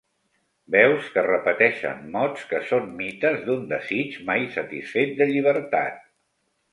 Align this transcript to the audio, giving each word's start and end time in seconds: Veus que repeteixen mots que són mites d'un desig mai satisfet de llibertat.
Veus 0.75 1.09
que 1.17 1.23
repeteixen 1.25 1.99
mots 2.15 2.47
que 2.53 2.61
són 2.69 2.89
mites 3.01 3.39
d'un 3.49 3.67
desig 3.73 4.17
mai 4.31 4.47
satisfet 4.57 5.13
de 5.21 5.29
llibertat. 5.33 6.01